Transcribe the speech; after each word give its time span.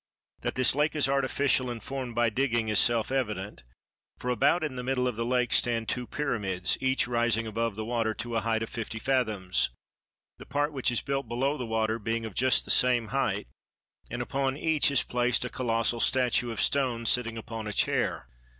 That 0.41 0.55
this 0.55 0.73
lake 0.73 0.95
is 0.95 1.07
artificial 1.07 1.69
and 1.69 1.77
formed 1.83 2.15
by 2.15 2.31
digging 2.31 2.69
is 2.69 2.79
self 2.79 3.11
evident, 3.11 3.63
for 4.17 4.31
about 4.31 4.63
in 4.63 4.75
the 4.75 4.81
middle 4.81 5.07
of 5.07 5.15
the 5.15 5.23
lake 5.23 5.53
stand 5.53 5.87
two 5.89 6.07
pyramids, 6.07 6.75
each 6.81 7.07
rising 7.07 7.45
above 7.45 7.75
the 7.75 7.85
water 7.85 8.15
to 8.15 8.35
a 8.35 8.41
height 8.41 8.63
of 8.63 8.69
fifty 8.71 8.97
fathoms, 8.97 9.69
the 10.39 10.45
part 10.47 10.73
which 10.73 10.89
is 10.89 11.01
built 11.03 11.27
below 11.27 11.55
the 11.55 11.67
water 11.67 11.99
being 11.99 12.25
of 12.25 12.33
just 12.33 12.65
the 12.65 12.71
same 12.71 13.09
height; 13.09 13.47
and 14.09 14.23
upon 14.23 14.57
each 14.57 14.89
is 14.89 15.03
placed 15.03 15.45
a 15.45 15.49
colossal 15.51 15.99
statue 15.99 16.49
of 16.49 16.59
stone 16.59 17.05
sitting 17.05 17.37
upon 17.37 17.67
a 17.67 17.71
chair. 17.73 18.27